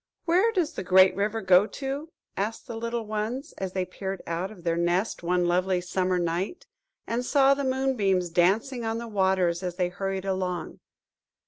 [0.25, 4.49] "Where does the great river go to?" asked the little ones, as they peered out
[4.49, 6.65] of their nest one lovely summer night,
[7.05, 10.79] and saw the moonbeams dancing on the waters as they hurried along.